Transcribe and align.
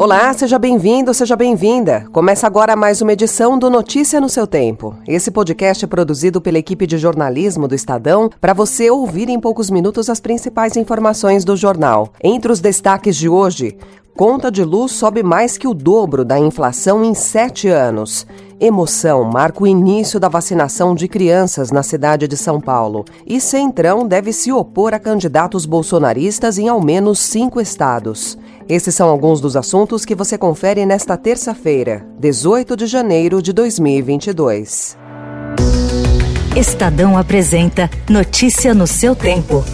Olá, 0.00 0.32
seja 0.32 0.58
bem-vindo, 0.58 1.12
seja 1.12 1.36
bem-vinda. 1.36 2.06
Começa 2.10 2.46
agora 2.46 2.74
mais 2.74 3.02
uma 3.02 3.12
edição 3.12 3.58
do 3.58 3.68
Notícia 3.68 4.18
no 4.18 4.30
seu 4.30 4.46
Tempo. 4.46 4.96
Esse 5.06 5.30
podcast 5.30 5.84
é 5.84 5.86
produzido 5.86 6.40
pela 6.40 6.56
equipe 6.56 6.86
de 6.86 6.96
jornalismo 6.96 7.68
do 7.68 7.74
Estadão 7.74 8.30
para 8.40 8.54
você 8.54 8.90
ouvir 8.90 9.28
em 9.28 9.38
poucos 9.38 9.68
minutos 9.68 10.08
as 10.08 10.18
principais 10.18 10.74
informações 10.74 11.44
do 11.44 11.54
jornal. 11.54 12.14
Entre 12.24 12.50
os 12.50 12.60
destaques 12.60 13.14
de 13.14 13.28
hoje, 13.28 13.76
conta 14.16 14.50
de 14.50 14.64
luz 14.64 14.92
sobe 14.92 15.22
mais 15.22 15.58
que 15.58 15.68
o 15.68 15.74
dobro 15.74 16.24
da 16.24 16.38
inflação 16.38 17.04
em 17.04 17.12
sete 17.12 17.68
anos. 17.68 18.26
Emoção 18.62 19.24
marca 19.24 19.62
o 19.62 19.66
início 19.66 20.20
da 20.20 20.28
vacinação 20.28 20.94
de 20.94 21.08
crianças 21.08 21.70
na 21.70 21.82
cidade 21.82 22.28
de 22.28 22.36
São 22.36 22.60
Paulo. 22.60 23.06
E 23.26 23.40
Centrão 23.40 24.06
deve 24.06 24.34
se 24.34 24.52
opor 24.52 24.92
a 24.92 24.98
candidatos 24.98 25.64
bolsonaristas 25.64 26.58
em 26.58 26.68
ao 26.68 26.78
menos 26.78 27.20
cinco 27.20 27.58
estados. 27.58 28.36
Esses 28.68 28.94
são 28.94 29.08
alguns 29.08 29.40
dos 29.40 29.56
assuntos 29.56 30.04
que 30.04 30.14
você 30.14 30.36
confere 30.36 30.84
nesta 30.84 31.16
terça-feira, 31.16 32.06
18 32.18 32.76
de 32.76 32.86
janeiro 32.86 33.40
de 33.40 33.54
2022. 33.54 34.98
Estadão 36.54 37.16
apresenta 37.16 37.88
Notícia 38.10 38.74
no 38.74 38.86
seu 38.86 39.16
tempo. 39.16 39.64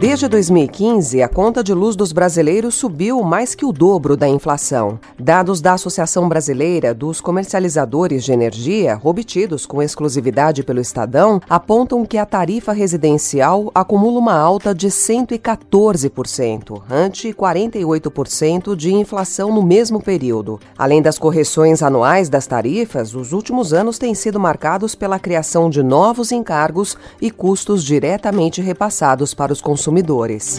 Desde 0.00 0.28
2015, 0.28 1.20
a 1.24 1.28
conta 1.28 1.60
de 1.62 1.74
luz 1.74 1.96
dos 1.96 2.12
brasileiros 2.12 2.76
subiu 2.76 3.20
mais 3.24 3.56
que 3.56 3.64
o 3.64 3.72
dobro 3.72 4.16
da 4.16 4.28
inflação. 4.28 5.00
Dados 5.18 5.60
da 5.60 5.72
Associação 5.72 6.28
Brasileira 6.28 6.94
dos 6.94 7.20
Comercializadores 7.20 8.22
de 8.22 8.30
Energia, 8.30 9.00
obtidos 9.02 9.66
com 9.66 9.82
exclusividade 9.82 10.62
pelo 10.62 10.78
Estadão, 10.78 11.40
apontam 11.50 12.06
que 12.06 12.16
a 12.16 12.24
tarifa 12.24 12.72
residencial 12.72 13.72
acumula 13.74 14.20
uma 14.20 14.38
alta 14.38 14.72
de 14.72 14.86
114%, 14.86 16.80
ante 16.88 17.32
48% 17.32 18.76
de 18.76 18.94
inflação 18.94 19.52
no 19.52 19.64
mesmo 19.64 20.00
período. 20.00 20.60
Além 20.78 21.02
das 21.02 21.18
correções 21.18 21.82
anuais 21.82 22.28
das 22.28 22.46
tarifas, 22.46 23.16
os 23.16 23.32
últimos 23.32 23.72
anos 23.72 23.98
têm 23.98 24.14
sido 24.14 24.38
marcados 24.38 24.94
pela 24.94 25.18
criação 25.18 25.68
de 25.68 25.82
novos 25.82 26.30
encargos 26.30 26.96
e 27.20 27.32
custos 27.32 27.82
diretamente 27.82 28.62
repassados 28.62 29.34
para 29.34 29.52
os 29.52 29.60
consumidores 29.60 29.87
consumidores. 29.88 30.58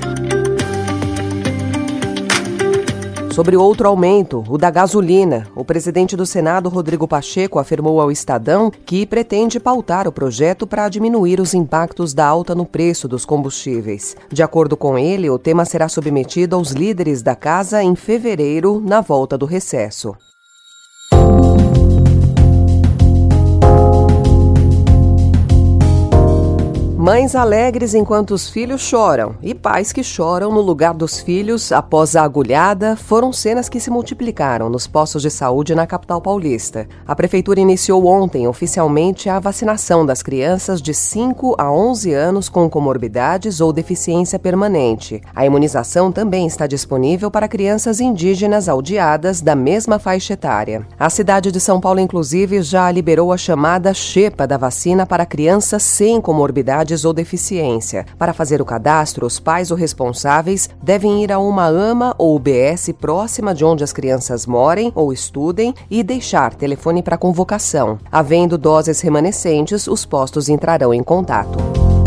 Sobre 3.32 3.56
outro 3.56 3.88
aumento, 3.88 4.44
o 4.50 4.58
da 4.58 4.70
gasolina, 4.70 5.48
o 5.56 5.64
presidente 5.64 6.18
do 6.18 6.26
Senado, 6.26 6.68
Rodrigo 6.68 7.08
Pacheco, 7.08 7.60
afirmou 7.60 8.02
ao 8.02 8.12
Estadão 8.12 8.70
que 8.70 9.06
pretende 9.06 9.60
pautar 9.60 10.08
o 10.08 10.12
projeto 10.12 10.68
para 10.68 10.90
diminuir 10.90 11.40
os 11.40 11.54
impactos 11.54 12.14
da 12.14 12.26
alta 12.26 12.54
no 12.54 12.66
preço 12.66 13.08
dos 13.08 13.24
combustíveis. 13.24 14.18
De 14.30 14.44
acordo 14.44 14.76
com 14.76 14.98
ele, 14.98 15.30
o 15.30 15.40
tema 15.40 15.64
será 15.64 15.88
submetido 15.88 16.56
aos 16.56 16.72
líderes 16.72 17.22
da 17.22 17.36
casa 17.36 17.82
em 17.82 17.96
fevereiro, 17.96 18.82
na 18.86 19.00
volta 19.00 19.38
do 19.38 19.46
recesso. 19.46 20.16
Mães 27.10 27.34
alegres 27.34 27.96
enquanto 27.96 28.36
os 28.36 28.48
filhos 28.48 28.82
choram 28.82 29.36
e 29.42 29.56
pais 29.56 29.92
que 29.92 30.04
choram 30.04 30.52
no 30.52 30.62
lugar 30.62 30.94
dos 30.94 31.20
filhos 31.20 31.72
após 31.72 32.16
a 32.16 32.22
agulhada 32.22 32.96
foram 32.96 33.34
cenas 33.34 33.68
que 33.68 33.80
se 33.80 33.90
multiplicaram 33.90 34.70
nos 34.70 34.86
postos 34.86 35.24
de 35.24 35.32
saúde 35.32 35.74
na 35.74 35.88
capital 35.88 36.22
paulista. 36.22 36.88
A 37.08 37.16
prefeitura 37.16 37.60
iniciou 37.60 38.06
ontem 38.06 38.48
oficialmente 38.48 39.28
a 39.28 39.40
vacinação 39.40 40.06
das 40.06 40.22
crianças 40.22 40.80
de 40.80 40.94
5 40.94 41.56
a 41.58 41.72
11 41.72 42.14
anos 42.14 42.48
com 42.48 42.70
comorbidades 42.70 43.60
ou 43.60 43.74
deficiência 43.74 44.38
permanente. 44.38 45.20
A 45.36 45.44
imunização 45.44 46.12
também 46.12 46.46
está 46.46 46.68
disponível 46.68 47.32
para 47.32 47.48
crianças 47.48 48.00
indígenas 48.00 48.70
aldeadas 48.70 49.42
da 49.42 49.56
mesma 49.56 49.98
faixa 49.98 50.34
etária. 50.34 50.86
A 51.00 51.10
cidade 51.10 51.52
de 51.52 51.60
São 51.60 51.82
Paulo, 51.82 52.00
inclusive, 52.00 52.62
já 52.62 52.92
liberou 52.92 53.34
a 53.34 53.38
chamada 53.38 53.96
Xepa 53.96 54.46
da 54.46 54.58
vacina 54.58 55.08
para 55.08 55.26
crianças 55.26 55.82
sem 55.82 56.22
comorbidades 56.22 56.99
ou 57.06 57.14
deficiência. 57.14 58.06
Para 58.18 58.34
fazer 58.34 58.62
o 58.62 58.66
cadastro, 58.66 59.26
os 59.26 59.40
pais 59.40 59.72
ou 59.72 59.78
responsáveis 59.78 60.70
devem 60.82 61.24
ir 61.24 61.32
a 61.32 61.40
uma 61.40 61.66
AMA 61.66 62.16
ou 62.18 62.36
UBS 62.36 62.90
próxima 63.00 63.54
de 63.54 63.66
onde 63.66 63.84
as 63.84 63.94
crianças 63.94 64.46
morem 64.46 64.92
ou 64.96 65.12
estudem 65.14 65.74
e 65.90 66.04
deixar 66.04 66.54
telefone 66.54 67.04
para 67.04 67.18
convocação. 67.18 67.98
Havendo 68.12 68.58
doses 68.58 69.02
remanescentes, 69.02 69.88
os 69.88 70.06
postos 70.06 70.50
entrarão 70.50 70.94
em 70.94 71.04
contato. 71.04 71.99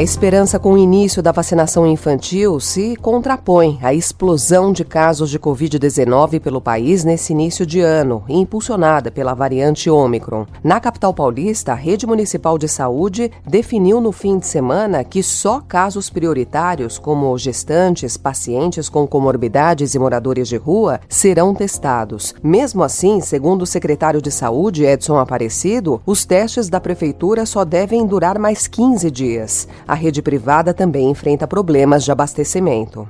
A 0.00 0.02
esperança 0.02 0.58
com 0.58 0.72
o 0.72 0.78
início 0.78 1.22
da 1.22 1.30
vacinação 1.30 1.86
infantil 1.86 2.58
se 2.58 2.96
contrapõe 2.96 3.78
à 3.82 3.92
explosão 3.92 4.72
de 4.72 4.82
casos 4.82 5.28
de 5.28 5.38
Covid-19 5.38 6.40
pelo 6.40 6.58
país 6.58 7.04
nesse 7.04 7.34
início 7.34 7.66
de 7.66 7.80
ano, 7.80 8.24
impulsionada 8.26 9.10
pela 9.10 9.34
variante 9.34 9.90
Ômicron. 9.90 10.46
Na 10.64 10.80
capital 10.80 11.12
paulista, 11.12 11.72
a 11.72 11.74
Rede 11.74 12.06
Municipal 12.06 12.56
de 12.56 12.66
Saúde 12.66 13.30
definiu 13.46 14.00
no 14.00 14.10
fim 14.10 14.38
de 14.38 14.46
semana 14.46 15.04
que 15.04 15.22
só 15.22 15.60
casos 15.60 16.08
prioritários, 16.08 16.98
como 16.98 17.36
gestantes, 17.36 18.16
pacientes 18.16 18.88
com 18.88 19.06
comorbidades 19.06 19.94
e 19.94 19.98
moradores 19.98 20.48
de 20.48 20.56
rua, 20.56 20.98
serão 21.10 21.54
testados. 21.54 22.34
Mesmo 22.42 22.82
assim, 22.82 23.20
segundo 23.20 23.64
o 23.64 23.66
secretário 23.66 24.22
de 24.22 24.30
Saúde, 24.30 24.82
Edson 24.82 25.18
Aparecido, 25.18 26.00
os 26.06 26.24
testes 26.24 26.70
da 26.70 26.80
prefeitura 26.80 27.44
só 27.44 27.66
devem 27.66 28.06
durar 28.06 28.38
mais 28.38 28.66
15 28.66 29.10
dias. 29.10 29.68
A 29.90 29.94
rede 29.94 30.22
privada 30.22 30.72
também 30.72 31.10
enfrenta 31.10 31.48
problemas 31.48 32.04
de 32.04 32.12
abastecimento. 32.12 33.08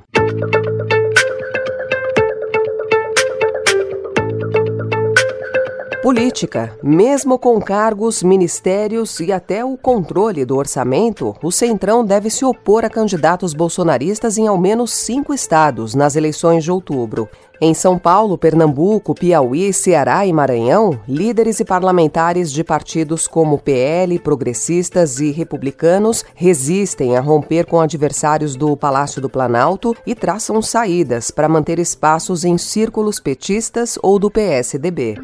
Política. 6.01 6.75
Mesmo 6.81 7.37
com 7.37 7.61
cargos, 7.61 8.23
ministérios 8.23 9.19
e 9.19 9.31
até 9.31 9.63
o 9.63 9.77
controle 9.77 10.43
do 10.43 10.57
orçamento, 10.57 11.35
o 11.43 11.51
Centrão 11.51 12.03
deve 12.03 12.27
se 12.31 12.43
opor 12.43 12.83
a 12.83 12.89
candidatos 12.89 13.53
bolsonaristas 13.53 14.35
em 14.35 14.47
ao 14.47 14.57
menos 14.57 14.91
cinco 14.91 15.31
estados 15.31 15.93
nas 15.93 16.15
eleições 16.15 16.63
de 16.63 16.71
outubro. 16.71 17.29
Em 17.63 17.75
São 17.75 17.99
Paulo, 17.99 18.39
Pernambuco, 18.39 19.13
Piauí, 19.13 19.71
Ceará 19.71 20.25
e 20.25 20.33
Maranhão, 20.33 20.99
líderes 21.07 21.59
e 21.59 21.65
parlamentares 21.65 22.51
de 22.51 22.63
partidos 22.63 23.27
como 23.27 23.59
PL, 23.59 24.17
progressistas 24.17 25.19
e 25.19 25.29
republicanos 25.29 26.25
resistem 26.33 27.15
a 27.15 27.21
romper 27.21 27.67
com 27.67 27.79
adversários 27.79 28.55
do 28.55 28.75
Palácio 28.75 29.21
do 29.21 29.29
Planalto 29.29 29.95
e 30.07 30.15
traçam 30.15 30.59
saídas 30.59 31.29
para 31.29 31.47
manter 31.47 31.77
espaços 31.77 32.43
em 32.43 32.57
círculos 32.57 33.19
petistas 33.19 33.99
ou 34.01 34.17
do 34.17 34.31
PSDB. 34.31 35.19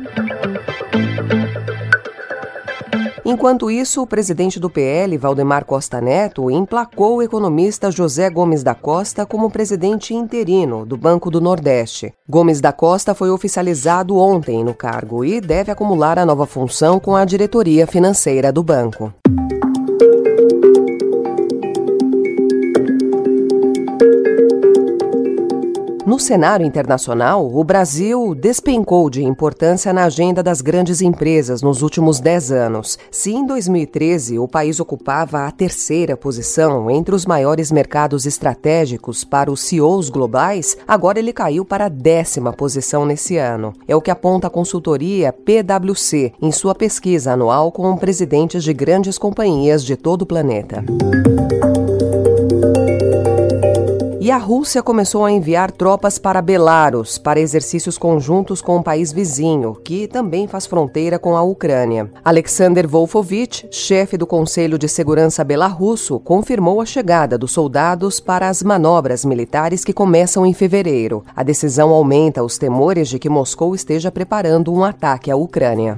Enquanto 3.30 3.70
isso, 3.70 4.02
o 4.02 4.08
presidente 4.08 4.58
do 4.58 4.70
PL, 4.70 5.18
Valdemar 5.18 5.66
Costa 5.66 6.00
Neto, 6.00 6.50
emplacou 6.50 7.18
o 7.18 7.22
economista 7.22 7.92
José 7.92 8.30
Gomes 8.30 8.64
da 8.64 8.74
Costa 8.74 9.26
como 9.26 9.52
presidente 9.52 10.14
interino 10.14 10.86
do 10.86 10.96
Banco 10.96 11.30
do 11.30 11.42
Nordeste. 11.42 12.14
Gomes 12.30 12.62
da 12.62 12.72
Costa 12.72 13.14
foi 13.14 13.30
oficializado 13.30 14.16
ontem 14.16 14.64
no 14.64 14.74
cargo 14.74 15.26
e 15.26 15.42
deve 15.42 15.70
acumular 15.70 16.18
a 16.18 16.26
nova 16.26 16.46
função 16.46 17.02
com 17.02 17.18
a 17.18 17.26
diretoria 17.26 17.86
financeira 17.86 18.50
do 18.50 18.64
banco. 18.64 19.14
No 26.18 26.22
cenário 26.22 26.66
internacional, 26.66 27.48
o 27.48 27.64
Brasil 27.64 28.34
despencou 28.34 29.08
de 29.08 29.24
importância 29.24 29.94
na 29.94 30.06
agenda 30.06 30.42
das 30.42 30.62
grandes 30.62 31.00
empresas 31.00 31.62
nos 31.62 31.84
últimos 31.84 32.20
10 32.20 32.52
anos. 32.52 32.98
Se 33.12 33.32
em 33.32 33.46
2013 33.46 34.40
o 34.40 34.48
país 34.48 34.80
ocupava 34.80 35.46
a 35.46 35.52
terceira 35.52 36.18
posição 36.18 36.90
entre 36.90 37.14
os 37.14 37.24
maiores 37.28 37.72
mercados 37.72 38.26
estratégicos 38.26 39.24
para 39.24 39.52
os 39.52 39.62
CEOs 39.62 40.10
globais, 40.10 40.76
agora 40.88 41.20
ele 41.20 41.32
caiu 41.32 41.64
para 41.64 41.86
a 41.86 41.90
décima 41.90 42.52
posição 42.52 43.06
nesse 43.06 43.38
ano. 43.38 43.74
É 43.88 43.96
o 43.96 44.02
que 44.02 44.10
aponta 44.10 44.48
a 44.48 44.50
consultoria 44.50 45.32
PwC 45.32 46.34
em 46.42 46.52
sua 46.52 46.74
pesquisa 46.74 47.34
anual 47.34 47.72
com 47.72 47.96
presidentes 47.96 48.64
de 48.64 48.74
grandes 48.74 49.20
companhias 49.20 49.84
de 49.84 49.96
todo 49.96 50.24
o 50.24 50.26
planeta. 50.26 50.84
E 54.28 54.32
a 54.32 54.36
Rússia 54.38 54.84
começou 54.84 55.24
a 55.24 55.32
enviar 55.32 55.72
tropas 55.72 56.20
para 56.20 56.42
Belarus 56.42 57.18
para 57.18 57.40
exercícios 57.40 57.98
conjuntos 57.98 58.62
com 58.62 58.76
o 58.76 58.84
país 58.84 59.14
vizinho, 59.14 59.74
que 59.86 60.06
também 60.06 60.50
faz 60.50 60.66
fronteira 60.66 61.18
com 61.18 61.38
a 61.38 61.42
Ucrânia. 61.42 62.12
Alexander 62.26 62.86
Wolfovich, 62.86 63.66
chefe 63.72 64.18
do 64.18 64.28
Conselho 64.28 64.78
de 64.78 64.90
Segurança 64.90 65.46
belarrusso, 65.46 66.20
confirmou 66.20 66.82
a 66.82 66.86
chegada 66.86 67.38
dos 67.38 67.54
soldados 67.54 68.20
para 68.20 68.50
as 68.50 68.62
manobras 68.62 69.24
militares 69.24 69.86
que 69.86 69.94
começam 69.94 70.46
em 70.46 70.54
fevereiro. 70.54 71.24
A 71.34 71.42
decisão 71.42 71.92
aumenta 71.92 72.44
os 72.44 72.58
temores 72.58 73.08
de 73.08 73.20
que 73.20 73.30
Moscou 73.30 73.74
esteja 73.74 74.12
preparando 74.12 74.74
um 74.74 74.84
ataque 74.84 75.32
à 75.32 75.38
Ucrânia. 75.38 75.98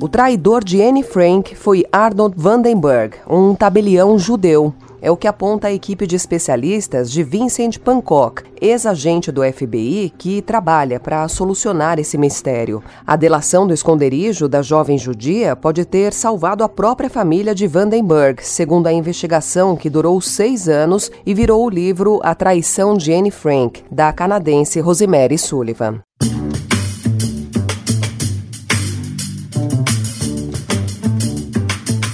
O 0.00 0.08
traidor 0.08 0.64
de 0.64 0.80
Anne 0.80 1.02
Frank 1.02 1.54
foi 1.54 1.84
Arnold 1.92 2.34
Vandenberg, 2.34 3.18
um 3.28 3.54
tabelião 3.54 4.18
judeu. 4.18 4.72
É 5.00 5.10
o 5.10 5.16
que 5.16 5.28
aponta 5.28 5.68
a 5.68 5.72
equipe 5.72 6.06
de 6.06 6.16
especialistas 6.16 7.10
de 7.10 7.22
Vincent 7.22 7.78
Pancock, 7.78 8.42
ex-agente 8.60 9.30
do 9.30 9.42
FBI 9.42 10.12
que 10.18 10.42
trabalha 10.42 10.98
para 10.98 11.26
solucionar 11.28 11.98
esse 11.98 12.18
mistério. 12.18 12.82
A 13.06 13.16
delação 13.16 13.66
do 13.66 13.74
esconderijo 13.74 14.48
da 14.48 14.62
jovem 14.62 14.98
judia 14.98 15.54
pode 15.54 15.84
ter 15.84 16.12
salvado 16.12 16.64
a 16.64 16.68
própria 16.68 17.08
família 17.08 17.54
de 17.54 17.66
Vandenberg, 17.66 18.44
segundo 18.44 18.86
a 18.86 18.92
investigação 18.92 19.76
que 19.76 19.88
durou 19.88 20.20
seis 20.20 20.68
anos 20.68 21.10
e 21.24 21.32
virou 21.32 21.64
o 21.64 21.70
livro 21.70 22.20
A 22.22 22.34
Traição 22.34 22.96
de 22.96 23.12
Anne 23.12 23.30
Frank, 23.30 23.84
da 23.90 24.12
canadense 24.12 24.80
Rosemary 24.80 25.38
Sullivan. 25.38 26.00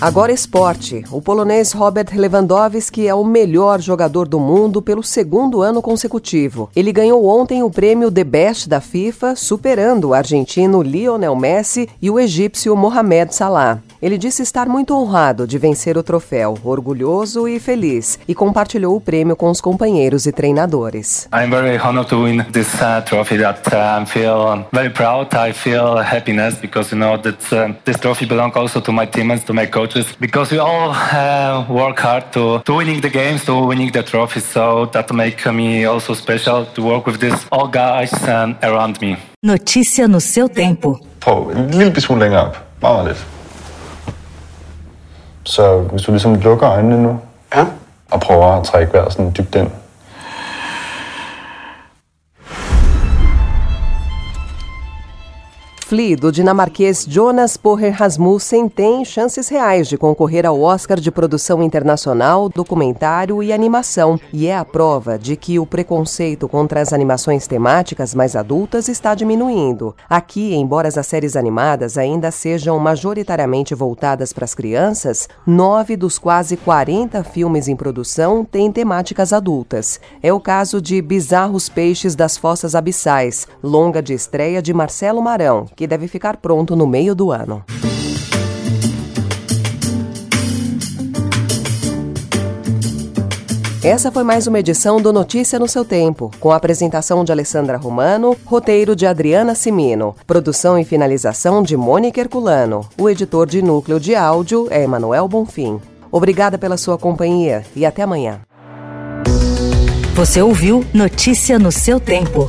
Agora 0.05 0.31
esporte. 0.31 1.03
O 1.11 1.23
polonês 1.23 1.73
Robert 1.73 2.09
Lewandowski 2.15 3.09
é 3.09 3.15
o 3.15 3.25
melhor 3.25 3.81
jogador 3.81 4.29
do 4.29 4.39
mundo 4.39 4.83
pelo 4.83 5.03
segundo 5.03 5.62
ano 5.62 5.81
consecutivo. 5.81 6.69
Ele 6.77 6.93
ganhou 6.93 7.27
ontem 7.27 7.62
o 7.62 7.71
prêmio 7.71 8.12
The 8.12 8.23
Best 8.23 8.69
da 8.69 8.83
FIFA, 8.83 9.35
superando 9.35 10.11
o 10.11 10.12
argentino 10.12 10.83
Lionel 10.83 11.35
Messi 11.35 11.89
e 12.03 12.11
o 12.11 12.21
egípcio 12.21 12.77
Mohamed 12.77 13.35
Salah. 13.35 13.81
Ele 14.03 14.19
disse 14.19 14.43
estar 14.43 14.69
muito 14.69 14.95
honrado 14.95 15.47
de 15.47 15.56
vencer 15.56 15.97
o 15.97 16.03
troféu, 16.03 16.59
orgulhoso 16.62 17.49
e 17.49 17.59
feliz, 17.59 18.19
e 18.29 18.35
compartilhou 18.35 18.95
o 18.95 19.01
prêmio 19.01 19.35
com 19.35 19.49
os 19.49 19.62
companheiros 19.62 20.27
e 20.27 20.33
treinadores. 20.33 21.27
I'm 21.33 21.49
very 21.49 21.79
honored 21.79 22.11
to 22.11 22.25
win 22.25 22.45
this 22.53 22.69
uh, 22.75 23.03
trophy. 23.06 23.39
That 23.39 23.67
uh, 23.75 24.03
I 24.03 24.05
feel 24.05 24.67
very 24.71 24.91
proud. 24.91 25.35
I 25.35 25.55
feel 25.55 25.97
happiness 25.97 26.56
because 26.61 26.95
you 26.95 27.01
know 27.01 27.17
that 27.17 27.39
uh, 27.51 27.75
this 27.87 27.97
trophy 27.99 28.27
belongs 28.27 28.55
also 28.55 28.83
to 28.83 28.93
my 28.93 29.06
teammates, 29.06 29.47
to 29.47 29.55
my 29.55 29.67
coaches, 29.94 30.17
because 30.20 30.50
we 30.52 30.58
all 30.58 30.91
uh, 30.91 31.67
work 31.69 31.99
hard 32.00 32.32
to, 32.32 32.58
to 32.64 32.75
winning 32.75 33.00
the 33.00 33.11
games, 33.11 33.44
to 33.44 33.55
winning 33.55 33.93
the 33.93 34.02
trophy. 34.02 34.41
So 34.41 34.87
that 34.93 35.12
make 35.12 35.46
me 35.52 35.85
also 35.85 36.14
special 36.14 36.67
to 36.75 36.82
work 36.82 37.06
with 37.06 37.20
this 37.20 37.46
all 37.50 37.69
guys 37.69 38.12
um, 38.29 38.56
around 38.62 39.00
me. 39.00 39.17
Notícia 39.43 40.06
no 40.06 40.20
seu 40.20 40.49
tempo. 40.49 40.99
Prøv 41.20 41.50
en 41.56 41.70
lille 41.70 42.00
smule 42.00 42.20
længere 42.20 42.43
op. 42.43 42.58
Meget 42.82 43.06
lidt. 43.06 43.26
Så 45.44 45.79
hvis 45.79 46.02
du 46.02 46.11
ligesom 46.11 46.35
lukker 46.35 46.70
øjnene 46.70 47.02
nu, 47.02 47.20
Ja. 47.55 47.64
og 48.11 48.20
prøver 48.20 48.46
at 48.46 48.64
trække 48.64 48.93
vejret 48.93 49.12
sådan 49.12 49.32
dybt 49.38 49.55
ind. 49.55 49.70
Flea, 55.84 56.16
do 56.16 56.32
dinamarquês 56.32 57.04
Jonas 57.06 57.58
Porrer 57.58 57.92
Rasmussen, 57.92 58.70
tem 58.70 59.04
chances 59.04 59.48
reais 59.50 59.86
de 59.86 59.98
concorrer 59.98 60.46
ao 60.46 60.58
Oscar 60.62 60.98
de 60.98 61.10
Produção 61.10 61.62
Internacional, 61.62 62.48
Documentário 62.48 63.42
e 63.42 63.52
Animação, 63.52 64.19
e 64.32 64.46
é 64.46 64.56
a 64.56 64.64
prova 64.64 65.19
de 65.19 65.36
que 65.36 65.58
o 65.58 65.66
preconceito 65.66 66.48
contra 66.48 66.81
as 66.81 66.94
animações 66.94 67.46
temáticas 67.46 68.14
mais 68.14 68.34
adultas 68.34 68.88
está 68.88 69.14
diminuindo. 69.14 69.94
Aqui, 70.08 70.54
embora 70.54 70.88
as 70.88 71.06
séries 71.06 71.36
animadas 71.36 71.98
ainda 71.98 72.31
sejam 72.31 72.78
majoritariamente 72.78 73.75
voltadas 73.75 74.32
para 74.32 74.46
as 74.46 74.54
crianças, 74.54 75.28
nove 75.46 75.98
dos 75.98 76.19
quase 76.19 76.56
40 76.56 77.22
filmes 77.25 77.69
em 77.69 77.76
produção 77.76 78.42
têm 78.42 78.72
temáticas 78.72 79.34
adultas. 79.34 80.00
É 80.22 80.32
o 80.32 80.40
caso 80.40 80.81
de 80.81 81.02
Bizarros 81.02 81.69
Peixes 81.69 82.14
das 82.14 82.38
Fossas 82.38 82.75
Abissais, 82.75 83.46
longa 83.62 84.02
de 84.02 84.14
estreia 84.14 84.62
de 84.62 84.72
Marcelo 84.72 85.20
Marão, 85.20 85.66
que 85.84 85.88
deve 85.88 86.08
ficar 86.08 86.38
pronto 86.38 86.75
no 86.75 86.86
meio 86.86 87.14
do 87.14 87.31
ano. 87.31 87.62
Essa 93.82 94.10
foi 94.10 94.22
mais 94.22 94.46
uma 94.46 94.58
edição 94.58 94.98
do 94.98 95.12
Notícia 95.12 95.58
no 95.58 95.69
seu 95.69 95.84
tempo, 95.84 96.31
com 96.40 96.50
a 96.50 96.56
apresentação 96.56 97.22
de 97.22 97.31
Alessandra 97.31 97.76
Romano, 97.76 98.34
roteiro 98.46 98.96
de 98.96 99.04
Adriana 99.04 99.54
Simino, 99.54 100.16
produção 100.26 100.78
e 100.78 100.86
finalização 100.86 101.62
de 101.62 101.76
Mônica 101.76 102.19
Herculano. 102.19 102.88
O 102.98 103.10
editor 103.10 103.46
de 103.46 103.60
núcleo 103.60 104.00
de 104.00 104.14
áudio 104.14 104.69
é 104.70 104.84
Emanuel 104.84 105.28
Bonfim. 105.28 105.78
Obrigada 106.10 106.56
pela 106.56 106.78
sua 106.78 106.96
companhia 106.96 107.62
e 107.76 107.84
até 107.84 108.00
amanhã. 108.00 108.40
Você 110.14 110.40
ouviu 110.40 110.82
Notícia 110.94 111.58
no 111.58 111.70
seu 111.70 112.00
tempo. 112.00 112.48